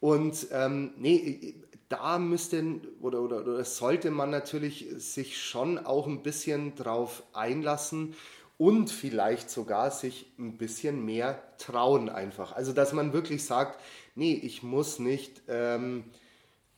[0.00, 1.54] Und ähm, nee,
[1.88, 8.14] da müsste oder, oder, oder sollte man natürlich sich schon auch ein bisschen drauf einlassen
[8.58, 12.52] und vielleicht sogar sich ein bisschen mehr trauen einfach.
[12.52, 13.80] Also dass man wirklich sagt,
[14.14, 16.04] nee, ich muss nicht ähm,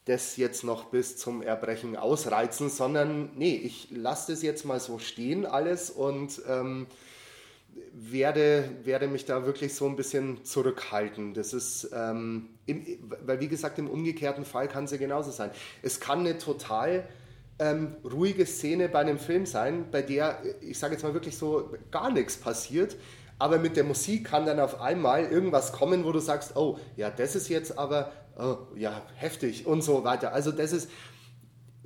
[0.07, 4.99] das jetzt noch bis zum Erbrechen ausreizen, sondern nee, ich lasse das jetzt mal so
[4.99, 6.87] stehen alles und ähm,
[7.92, 11.35] werde, werde mich da wirklich so ein bisschen zurückhalten.
[11.35, 12.87] Das ist, ähm, im,
[13.25, 15.51] weil wie gesagt, im umgekehrten Fall kann es ja genauso sein.
[15.83, 17.09] Es kann eine total
[17.59, 21.71] ähm, ruhige Szene bei einem Film sein, bei der, ich sage jetzt mal wirklich so,
[21.90, 22.97] gar nichts passiert.
[23.38, 27.11] Aber mit der Musik kann dann auf einmal irgendwas kommen, wo du sagst, oh, ja,
[27.11, 30.33] das ist jetzt aber oh, ja, heftig und so weiter.
[30.33, 30.90] Also das ist,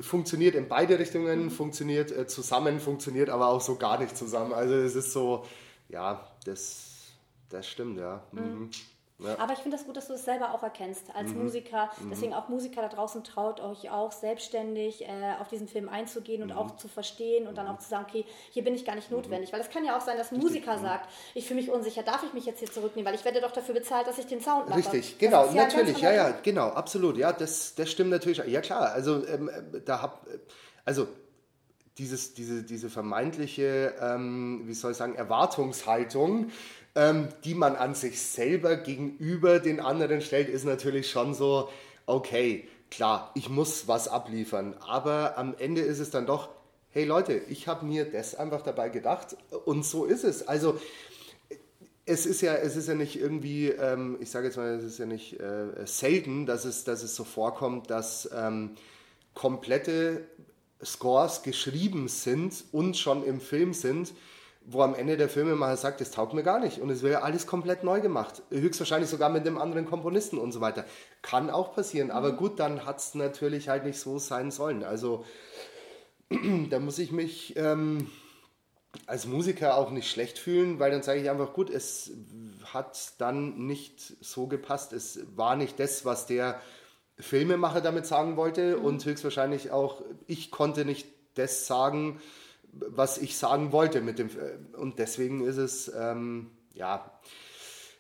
[0.01, 1.51] funktioniert in beide Richtungen, mhm.
[1.51, 4.53] funktioniert äh, zusammen, funktioniert aber auch so gar nicht zusammen.
[4.53, 5.45] Also es ist so,
[5.89, 7.13] ja, das,
[7.49, 8.23] das stimmt, ja.
[8.33, 8.71] Mhm.
[9.23, 9.39] Ja.
[9.39, 11.45] Aber ich finde das gut, dass du es selber auch erkennst als mhm.
[11.45, 11.91] Musiker.
[12.01, 12.11] Mhm.
[12.11, 15.09] Deswegen auch Musiker da draußen traut euch auch selbstständig äh,
[15.41, 16.57] auf diesen Film einzugehen und mhm.
[16.57, 17.73] auch zu verstehen und dann mhm.
[17.73, 19.19] auch zu sagen, okay, hier bin ich gar nicht mhm.
[19.19, 19.53] notwendig.
[19.53, 22.23] Weil es kann ja auch sein, dass ein Musiker sagt, ich fühle mich unsicher, darf
[22.23, 24.69] ich mich jetzt hier zurücknehmen, weil ich werde doch dafür bezahlt, dass ich den Sound
[24.69, 24.79] mache.
[24.79, 28.39] Richtig, genau, ja natürlich, ja, ja, genau, absolut, ja, das, das stimmt natürlich.
[28.47, 29.51] Ja klar, also ähm,
[29.85, 30.27] da hab,
[30.85, 31.07] also
[31.99, 36.51] dieses, diese, diese vermeintliche, ähm, wie soll ich sagen, Erwartungshaltung,
[36.95, 41.69] ähm, die man an sich selber gegenüber den anderen stellt, ist natürlich schon so,
[42.07, 46.49] okay, klar, ich muss was abliefern, aber am Ende ist es dann doch,
[46.91, 50.49] hey Leute, ich habe mir das einfach dabei gedacht und so ist es.
[50.49, 50.81] Also
[52.05, 54.99] es ist ja, es ist ja nicht irgendwie, ähm, ich sage jetzt mal, es ist
[54.99, 58.73] ja nicht äh, selten, dass es, dass es so vorkommt, dass ähm,
[59.35, 60.25] komplette
[60.85, 64.13] Scores geschrieben sind und schon im Film sind
[64.63, 67.23] wo am Ende der Filmemacher sagt, das taugt mir gar nicht und es wird ja
[67.23, 68.43] alles komplett neu gemacht.
[68.51, 70.85] Höchstwahrscheinlich sogar mit einem anderen Komponisten und so weiter.
[71.23, 72.15] Kann auch passieren, mhm.
[72.15, 74.85] aber gut, dann hat es natürlich halt nicht so sein sollen.
[74.85, 75.25] Also
[76.71, 78.11] da muss ich mich ähm,
[79.07, 82.13] als Musiker auch nicht schlecht fühlen, weil dann sage ich einfach, gut, es
[82.73, 84.93] hat dann nicht so gepasst.
[84.93, 86.61] Es war nicht das, was der
[87.19, 88.85] Filmemacher damit sagen wollte mhm.
[88.85, 92.21] und höchstwahrscheinlich auch, ich konnte nicht das sagen,
[92.73, 94.29] was ich sagen wollte mit dem.
[94.29, 97.11] Äh, und deswegen ist es, ähm, ja,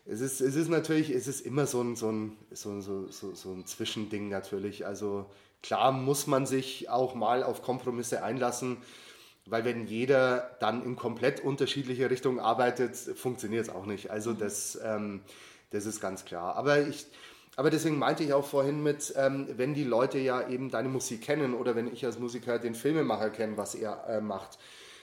[0.07, 3.35] es ist, es ist natürlich, es ist immer so ein, so ein, so, so, so,
[3.35, 4.87] so ein Zwischending natürlich.
[4.87, 5.27] Also
[5.63, 8.79] klar muss man sich auch mal auf Kompromisse einlassen,
[9.47, 14.11] weil wenn jeder dann in komplett unterschiedliche Richtungen arbeitet, funktioniert es auch nicht.
[14.11, 15.23] Also das, ähm,
[15.71, 16.57] das ist ganz klar.
[16.57, 17.07] Aber ich,
[17.57, 21.23] aber deswegen meinte ich auch vorhin mit, ähm, wenn die Leute ja eben deine Musik
[21.23, 24.59] kennen oder wenn ich als Musiker den Filmemacher kenne, was er äh, macht.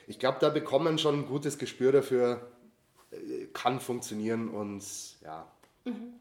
[0.07, 2.47] Ich glaube, da bekommen schon ein gutes Gespür dafür,
[3.11, 4.83] äh, kann funktionieren und
[5.21, 5.51] ja.
[5.83, 6.13] Mhm.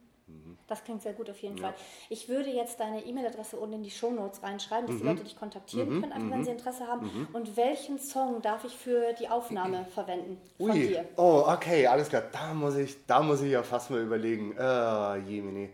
[0.67, 1.69] Das klingt sehr gut auf jeden ja.
[1.69, 1.75] Fall.
[2.11, 5.01] Ich würde jetzt deine E-Mail-Adresse unten in die Shownotes reinschreiben, dass mhm.
[5.01, 6.01] die Leute dich kontaktieren mhm.
[6.01, 6.45] können, einfach wenn mhm.
[6.45, 7.07] sie Interesse haben.
[7.07, 7.29] Mhm.
[7.33, 10.89] Und welchen Song darf ich für die Aufnahme verwenden von Ui.
[10.89, 11.05] dir?
[11.17, 12.25] Oh, okay, alles klar.
[12.33, 14.57] Da muss ich, da muss ich ja fast mal überlegen.
[14.59, 15.71] Äh, Jemini.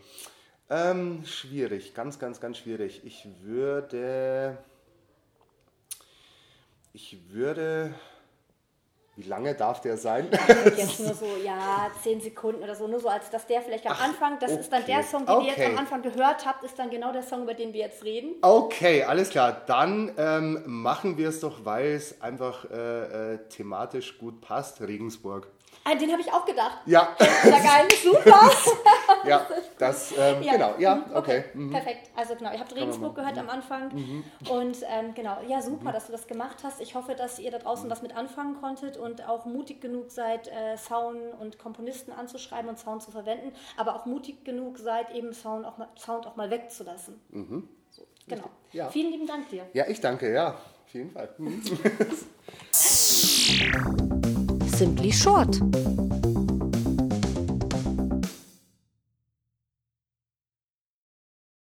[0.73, 3.03] Ähm, schwierig, ganz, ganz, ganz schwierig.
[3.05, 4.57] Ich würde.
[6.95, 7.93] Ich würde.
[9.15, 10.31] Wie lange darf der sein?
[10.75, 13.93] Jetzt nur so, ja, zehn Sekunden oder so, nur so, als dass der vielleicht am
[13.95, 14.61] Ach, Anfang, das okay.
[14.61, 15.47] ist dann der Song, den okay.
[15.49, 18.03] ihr jetzt am Anfang gehört habt, ist dann genau der Song, über den wir jetzt
[18.05, 18.37] reden.
[18.41, 19.61] Okay, alles klar.
[19.67, 25.49] Dann ähm, machen wir es doch, weil es einfach äh, äh, thematisch gut passt, Regensburg.
[25.85, 26.79] Ah, den habe ich auch gedacht.
[26.87, 27.17] Ja.
[27.19, 28.51] Ja, geil, super.
[29.25, 29.47] ja,
[29.79, 30.53] das, ähm, ja.
[30.53, 31.17] genau, ja, mhm, okay.
[31.17, 31.45] okay.
[31.55, 31.71] Mhm.
[31.71, 32.11] Perfekt.
[32.15, 33.93] Also genau, ihr habt Regensburg gehört am Anfang.
[33.93, 34.25] Mhm.
[34.49, 35.93] Und ähm, genau, ja, super, mhm.
[35.93, 36.81] dass du das gemacht hast.
[36.81, 40.49] Ich hoffe, dass ihr da draußen was mit anfangen konntet und auch mutig genug seid,
[40.49, 45.33] äh, Sound und Komponisten anzuschreiben und Sound zu verwenden, aber auch mutig genug seid, eben
[45.33, 47.21] Sound auch mal, Sound auch mal wegzulassen.
[47.31, 47.69] Mhm.
[47.91, 48.45] So, genau.
[48.73, 48.89] Ja.
[48.89, 49.67] Vielen lieben Dank dir.
[49.73, 51.29] Ja, ich danke, ja, auf jeden Fall.
[54.75, 55.61] Simply Short.